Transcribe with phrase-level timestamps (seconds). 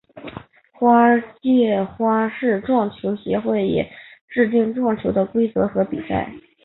[0.79, 3.87] 世界花式撞球协会也
[4.27, 6.27] 制定撞球的规则和比赛。